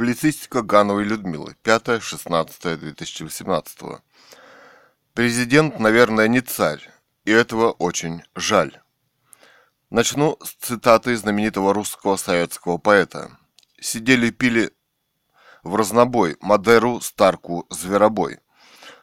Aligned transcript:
Публицистика 0.00 0.62
Гановой 0.62 1.04
Людмилы. 1.04 1.56
5-16-2018. 1.62 4.00
Президент, 5.12 5.78
наверное, 5.78 6.26
не 6.26 6.40
царь, 6.40 6.88
и 7.26 7.30
этого 7.30 7.72
очень 7.72 8.22
жаль. 8.34 8.80
Начну 9.90 10.38
с 10.42 10.54
цитаты 10.54 11.14
знаменитого 11.18 11.74
русского 11.74 12.16
советского 12.16 12.78
поэта. 12.78 13.36
Сидели 13.78 14.30
пили 14.30 14.70
в 15.62 15.76
разнобой 15.76 16.38
Мадеру, 16.40 17.02
Старку, 17.02 17.66
Зверобой. 17.68 18.38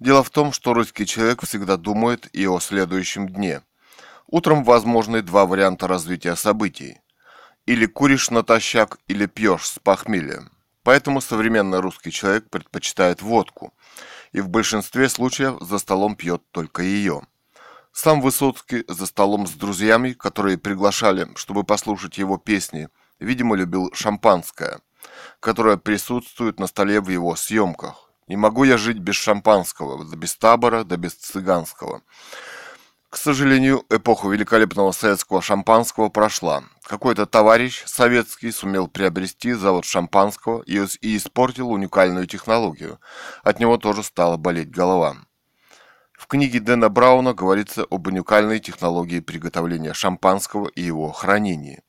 Дело 0.00 0.24
в 0.24 0.30
том, 0.30 0.52
что 0.52 0.74
русский 0.74 1.06
человек 1.06 1.44
всегда 1.44 1.76
думает 1.76 2.28
и 2.34 2.48
о 2.48 2.58
следующем 2.58 3.28
дне. 3.28 3.62
Утром 4.26 4.64
возможны 4.64 5.22
два 5.22 5.46
варианта 5.46 5.86
развития 5.86 6.34
событий. 6.34 6.98
Или 7.64 7.86
куришь 7.86 8.30
натощак, 8.30 8.98
или 9.06 9.26
пьешь 9.26 9.68
с 9.68 9.78
похмелья. 9.78 10.50
Поэтому 10.82 11.20
современный 11.20 11.80
русский 11.80 12.10
человек 12.10 12.48
предпочитает 12.48 13.22
водку. 13.22 13.74
И 14.32 14.40
в 14.40 14.48
большинстве 14.48 15.08
случаев 15.08 15.58
за 15.60 15.78
столом 15.78 16.16
пьет 16.16 16.42
только 16.52 16.82
ее. 16.82 17.22
Сам 17.92 18.20
Высоцкий 18.20 18.84
за 18.88 19.06
столом 19.06 19.46
с 19.46 19.50
друзьями, 19.50 20.12
которые 20.12 20.56
приглашали, 20.58 21.28
чтобы 21.34 21.64
послушать 21.64 22.18
его 22.18 22.38
песни, 22.38 22.88
видимо, 23.18 23.56
любил 23.56 23.90
шампанское, 23.92 24.80
которое 25.40 25.76
присутствует 25.76 26.60
на 26.60 26.68
столе 26.68 27.00
в 27.00 27.08
его 27.08 27.34
съемках. 27.34 28.10
Не 28.28 28.36
могу 28.36 28.62
я 28.62 28.78
жить 28.78 28.98
без 28.98 29.16
шампанского, 29.16 30.04
да 30.04 30.16
без 30.16 30.36
табора, 30.36 30.84
да 30.84 30.96
без 30.96 31.14
цыганского. 31.14 32.02
К 33.10 33.16
сожалению, 33.16 33.84
эпоха 33.90 34.28
великолепного 34.28 34.92
советского 34.92 35.42
шампанского 35.42 36.10
прошла. 36.10 36.62
Какой-то 36.84 37.26
товарищ 37.26 37.82
советский 37.84 38.52
сумел 38.52 38.86
приобрести 38.86 39.52
завод 39.52 39.84
шампанского 39.84 40.62
и, 40.62 40.76
испортил 41.16 41.70
уникальную 41.72 42.28
технологию. 42.28 43.00
От 43.42 43.58
него 43.58 43.78
тоже 43.78 44.04
стала 44.04 44.36
болеть 44.36 44.70
голова. 44.70 45.16
В 46.12 46.28
книге 46.28 46.60
Дэна 46.60 46.88
Брауна 46.88 47.34
говорится 47.34 47.84
об 47.90 48.06
уникальной 48.06 48.60
технологии 48.60 49.18
приготовления 49.18 49.92
шампанского 49.92 50.68
и 50.68 50.80
его 50.80 51.10
хранении. 51.10 51.82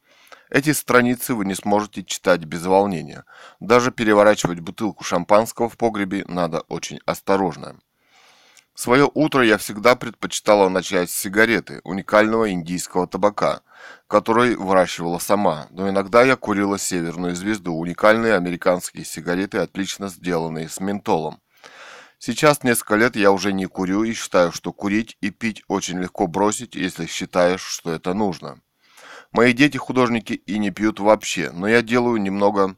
Эти 0.49 0.73
страницы 0.73 1.35
вы 1.35 1.45
не 1.45 1.53
сможете 1.53 2.03
читать 2.03 2.45
без 2.45 2.65
волнения. 2.65 3.25
Даже 3.59 3.91
переворачивать 3.91 4.59
бутылку 4.59 5.03
шампанского 5.03 5.69
в 5.69 5.77
погребе 5.77 6.25
надо 6.27 6.61
очень 6.61 6.99
осторожно. 7.05 7.77
Свое 8.73 9.09
утро 9.13 9.45
я 9.45 9.57
всегда 9.57 9.95
предпочитала 9.95 10.69
начать 10.69 11.09
с 11.09 11.15
сигареты, 11.15 11.81
уникального 11.83 12.51
индийского 12.51 13.05
табака, 13.05 13.61
который 14.07 14.55
выращивала 14.55 15.19
сама, 15.19 15.67
но 15.71 15.89
иногда 15.89 16.23
я 16.23 16.35
курила 16.35 16.79
северную 16.79 17.35
звезду, 17.35 17.73
уникальные 17.73 18.35
американские 18.35 19.03
сигареты, 19.03 19.57
отлично 19.57 20.07
сделанные 20.07 20.69
с 20.69 20.79
ментолом. 20.79 21.41
Сейчас 22.17 22.63
несколько 22.63 22.95
лет 22.95 23.15
я 23.15 23.31
уже 23.31 23.51
не 23.51 23.65
курю 23.65 24.03
и 24.03 24.13
считаю, 24.13 24.51
что 24.51 24.71
курить 24.71 25.17
и 25.21 25.31
пить 25.31 25.63
очень 25.67 25.99
легко 25.99 26.27
бросить, 26.27 26.75
если 26.75 27.07
считаешь, 27.07 27.63
что 27.63 27.91
это 27.91 28.13
нужно. 28.13 28.61
Мои 29.31 29.53
дети 29.53 29.77
художники 29.77 30.33
и 30.33 30.59
не 30.59 30.71
пьют 30.71 30.99
вообще, 30.99 31.51
но 31.51 31.67
я 31.67 31.81
делаю 31.81 32.21
немного 32.21 32.75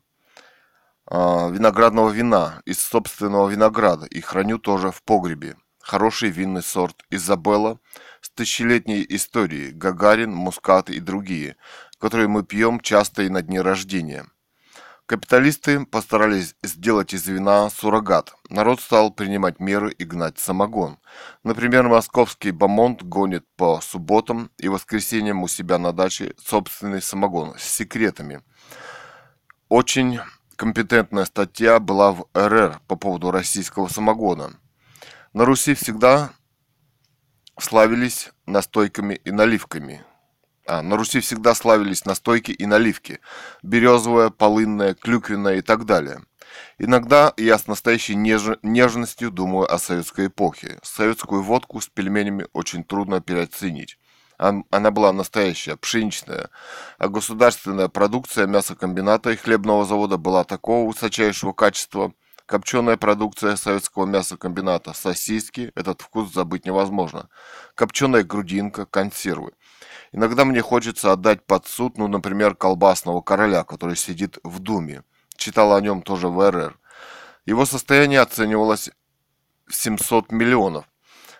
э, 1.09 1.15
виноградного 1.51 2.09
вина 2.09 2.61
из 2.65 2.79
собственного 2.79 3.49
винограда 3.49 4.05
и 4.05 4.21
храню 4.21 4.59
тоже 4.59 4.91
в 4.91 5.03
погребе. 5.03 5.55
Хороший 5.83 6.29
винный 6.29 6.63
сорт 6.63 7.03
Изабелла 7.09 7.77
с 8.21 8.29
тысячелетней 8.29 9.05
историей, 9.09 9.71
Гагарин, 9.71 10.31
Мускат 10.31 10.89
и 10.89 11.01
другие, 11.01 11.57
которые 11.99 12.29
мы 12.29 12.43
пьем 12.43 12.79
часто 12.79 13.23
и 13.23 13.29
на 13.29 13.41
дни 13.41 13.59
рождения. 13.59 14.25
Капиталисты 15.05 15.85
постарались 15.85 16.55
сделать 16.63 17.13
из 17.13 17.27
вина 17.27 17.69
суррогат. 17.69 18.33
Народ 18.47 18.79
стал 18.79 19.11
принимать 19.11 19.59
меры 19.59 19.91
и 19.91 20.05
гнать 20.05 20.39
самогон. 20.39 20.99
Например, 21.43 21.89
московский 21.89 22.51
Бамонт 22.51 23.03
гонит 23.03 23.45
по 23.57 23.81
субботам 23.81 24.51
и 24.57 24.69
воскресеньям 24.69 25.43
у 25.43 25.49
себя 25.49 25.79
на 25.79 25.91
даче 25.91 26.33
собственный 26.41 27.01
самогон 27.01 27.55
с 27.57 27.63
секретами. 27.63 28.41
Очень 29.67 30.21
компетентная 30.55 31.25
статья 31.25 31.81
была 31.81 32.13
в 32.13 32.25
РР 32.33 32.79
по 32.87 32.95
поводу 32.95 33.31
российского 33.31 33.89
самогона. 33.89 34.53
На 35.33 35.45
Руси 35.45 35.73
всегда 35.73 36.31
славились 37.59 38.31
настойками 38.45 39.15
и 39.15 39.31
наливками– 39.31 40.05
а, 40.65 40.81
на 40.81 40.95
Руси 40.95 41.19
всегда 41.19 41.55
славились 41.55 42.05
настойки 42.05 42.51
и 42.51 42.65
наливки. 42.65 43.19
Березовая, 43.63 44.29
полынная, 44.29 44.93
клюквенная 44.93 45.57
и 45.57 45.61
так 45.61 45.85
далее. 45.85 46.21
Иногда 46.77 47.33
я 47.37 47.57
с 47.57 47.67
настоящей 47.67 48.15
неж... 48.15 48.57
нежностью 48.61 49.31
думаю 49.31 49.71
о 49.71 49.77
советской 49.77 50.27
эпохе. 50.27 50.79
Советскую 50.81 51.43
водку 51.43 51.81
с 51.81 51.87
пельменями 51.87 52.47
очень 52.53 52.83
трудно 52.83 53.19
переоценить. 53.19 53.97
Она 54.37 54.91
была 54.91 55.13
настоящая, 55.13 55.77
пшеничная, 55.77 56.49
а 56.97 57.07
государственная 57.07 57.87
продукция 57.87 58.47
мясокомбината 58.47 59.29
и 59.29 59.35
хлебного 59.35 59.85
завода 59.85 60.17
была 60.17 60.43
такого 60.43 60.87
высочайшего 60.87 61.53
качества. 61.53 62.13
Копченая 62.45 62.97
продукция 62.97 63.55
советского 63.55 64.05
мясокомбината, 64.05 64.93
сосиски, 64.93 65.71
этот 65.75 66.01
вкус 66.01 66.33
забыть 66.33 66.65
невозможно. 66.65 67.29
Копченая 67.75 68.23
грудинка, 68.23 68.85
консервы– 68.85 69.53
Иногда 70.13 70.45
мне 70.45 70.61
хочется 70.61 71.11
отдать 71.11 71.43
под 71.45 71.65
суд, 71.65 71.97
ну, 71.97 72.07
например, 72.07 72.53
колбасного 72.53 73.21
короля, 73.21 73.63
который 73.63 73.95
сидит 73.95 74.37
в 74.43 74.59
Думе. 74.59 75.03
Читал 75.35 75.75
о 75.75 75.81
нем 75.81 76.03
тоже 76.03 76.27
в 76.27 76.49
РР. 76.51 76.77
Его 77.47 77.65
состояние 77.65 78.21
оценивалось 78.21 78.91
в 79.65 79.73
700 79.73 80.31
миллионов. 80.31 80.85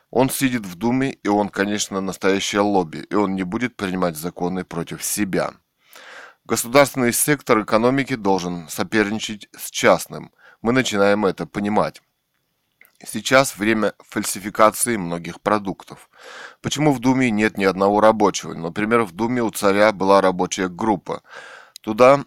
Он 0.10 0.30
сидит 0.30 0.66
в 0.66 0.76
Думе, 0.76 1.12
и 1.12 1.28
он, 1.28 1.50
конечно, 1.50 2.02
настоящее 2.02 2.62
лобби, 2.62 3.06
и 3.10 3.14
он 3.14 3.36
не 3.36 3.44
будет 3.44 3.76
принимать 3.78 4.18
законы 4.18 4.64
против 4.64 5.04
себя. 5.04 5.54
Государственный 6.44 7.14
сектор 7.14 7.62
экономики 7.62 8.16
должен 8.16 8.68
соперничать 8.70 9.48
с 9.56 9.70
частным. 9.70 10.32
Мы 10.64 10.72
начинаем 10.72 11.26
это 11.26 11.46
понимать. 11.46 12.02
Сейчас 13.06 13.58
время 13.58 13.94
фальсификации 14.00 14.96
многих 14.96 15.42
продуктов. 15.42 16.10
Почему 16.62 16.94
в 16.94 17.00
Думе 17.00 17.30
нет 17.32 17.58
ни 17.58 17.66
одного 17.66 18.00
рабочего? 18.00 18.54
Например, 18.54 19.04
в 19.04 19.12
Думе 19.12 19.44
у 19.44 19.50
царя 19.50 19.92
была 19.92 20.22
рабочая 20.22 20.70
группа. 20.70 21.22
Туда 21.82 22.24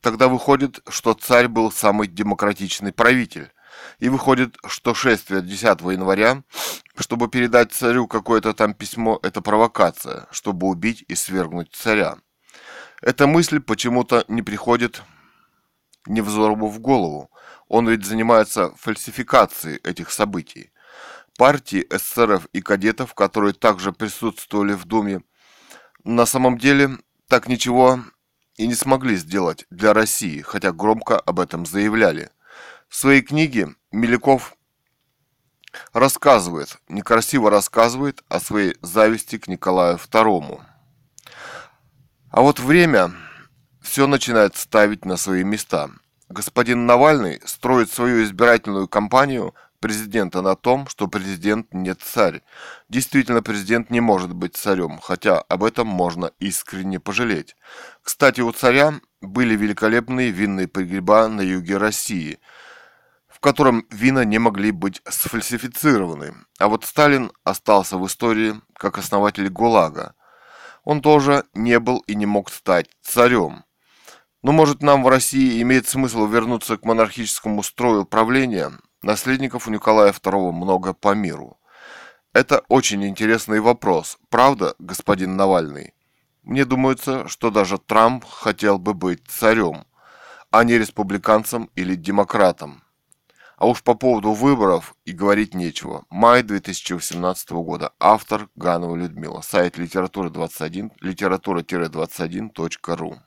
тогда 0.00 0.28
выходит, 0.28 0.78
что 0.88 1.14
царь 1.14 1.48
был 1.48 1.72
самый 1.72 2.06
демократичный 2.06 2.92
правитель. 2.92 3.50
И 3.98 4.08
выходит, 4.08 4.56
что 4.66 4.94
шествие 4.94 5.42
10 5.42 5.80
января, 5.80 6.44
чтобы 6.96 7.26
передать 7.26 7.72
царю 7.72 8.06
какое-то 8.06 8.54
там 8.54 8.74
письмо, 8.74 9.18
это 9.24 9.40
провокация, 9.40 10.28
чтобы 10.30 10.68
убить 10.68 11.04
и 11.08 11.16
свергнуть 11.16 11.72
царя. 11.72 12.18
Эта 13.02 13.26
мысль 13.26 13.58
почему-то 13.58 14.24
не 14.28 14.42
приходит 14.42 15.02
Невзорову 16.06 16.68
в 16.68 16.80
голову. 16.80 17.30
Он 17.68 17.88
ведь 17.88 18.04
занимается 18.04 18.72
фальсификацией 18.76 19.78
этих 19.78 20.10
событий. 20.10 20.72
Партии 21.36 21.86
эсеров 21.90 22.46
и 22.52 22.60
кадетов, 22.60 23.14
которые 23.14 23.54
также 23.54 23.92
присутствовали 23.92 24.72
в 24.72 24.84
Думе, 24.84 25.22
на 26.04 26.26
самом 26.26 26.58
деле 26.58 26.98
так 27.28 27.48
ничего 27.48 28.00
и 28.56 28.66
не 28.66 28.74
смогли 28.74 29.16
сделать 29.16 29.66
для 29.70 29.94
России, 29.94 30.40
хотя 30.40 30.72
громко 30.72 31.18
об 31.18 31.40
этом 31.40 31.64
заявляли. 31.64 32.30
В 32.88 32.96
своей 32.96 33.22
книге 33.22 33.74
Миляков 33.92 34.56
рассказывает, 35.92 36.78
некрасиво 36.88 37.50
рассказывает 37.50 38.24
о 38.28 38.40
своей 38.40 38.76
зависти 38.82 39.38
к 39.38 39.48
Николаю 39.48 39.96
II. 39.96 40.60
А 42.30 42.40
вот 42.40 42.58
время 42.58 43.12
все 43.80 44.06
начинает 44.06 44.56
ставить 44.56 45.04
на 45.04 45.16
свои 45.16 45.44
места– 45.44 45.90
господин 46.30 46.86
Навальный 46.86 47.40
строит 47.44 47.90
свою 47.90 48.22
избирательную 48.22 48.88
кампанию 48.88 49.54
президента 49.80 50.42
на 50.42 50.54
том, 50.54 50.86
что 50.86 51.08
президент 51.08 51.74
не 51.74 51.94
царь. 51.94 52.42
Действительно, 52.88 53.42
президент 53.42 53.90
не 53.90 54.00
может 54.00 54.32
быть 54.32 54.56
царем, 54.56 54.98
хотя 55.02 55.40
об 55.40 55.64
этом 55.64 55.88
можно 55.88 56.30
искренне 56.38 57.00
пожалеть. 57.00 57.56
Кстати, 58.02 58.40
у 58.42 58.52
царя 58.52 59.00
были 59.20 59.56
великолепные 59.56 60.30
винные 60.30 60.68
погреба 60.68 61.28
на 61.28 61.40
юге 61.40 61.78
России, 61.78 62.38
в 63.26 63.40
котором 63.40 63.86
вина 63.90 64.24
не 64.24 64.38
могли 64.38 64.70
быть 64.70 65.02
сфальсифицированы. 65.08 66.34
А 66.58 66.68
вот 66.68 66.84
Сталин 66.84 67.32
остался 67.42 67.96
в 67.96 68.06
истории 68.06 68.60
как 68.74 68.98
основатель 68.98 69.48
ГУЛАГа. 69.48 70.14
Он 70.84 71.00
тоже 71.02 71.44
не 71.54 71.78
был 71.80 71.98
и 72.06 72.14
не 72.14 72.26
мог 72.26 72.50
стать 72.50 72.88
царем. 73.02 73.64
Но 74.42 74.52
может 74.52 74.82
нам 74.82 75.02
в 75.02 75.08
России 75.08 75.60
имеет 75.60 75.86
смысл 75.86 76.26
вернуться 76.26 76.78
к 76.78 76.84
монархическому 76.84 77.62
строю 77.62 78.06
правления? 78.06 78.72
Наследников 79.02 79.68
у 79.68 79.70
Николая 79.70 80.12
II 80.12 80.52
много 80.52 80.94
по 80.94 81.14
миру. 81.14 81.58
Это 82.32 82.62
очень 82.68 83.06
интересный 83.06 83.60
вопрос, 83.60 84.16
правда, 84.28 84.74
господин 84.78 85.36
Навальный? 85.36 85.92
Мне 86.42 86.64
думается, 86.64 87.28
что 87.28 87.50
даже 87.50 87.76
Трамп 87.76 88.24
хотел 88.24 88.78
бы 88.78 88.94
быть 88.94 89.26
царем. 89.28 89.84
а 90.52 90.64
не 90.64 90.78
республиканцам 90.78 91.70
или 91.76 91.94
демократам. 91.94 92.82
А 93.56 93.68
уж 93.68 93.84
по 93.84 93.94
поводу 93.94 94.32
выборов 94.32 94.96
и 95.04 95.12
говорить 95.12 95.54
нечего. 95.54 96.04
Май 96.10 96.42
2018 96.42 97.50
года. 97.50 97.92
Автор 98.00 98.48
Ганова 98.56 98.96
Людмила. 98.96 99.42
Сайт 99.42 99.78
литература 99.78 100.28
21, 100.28 100.90
литература-21.ру. 101.00 103.20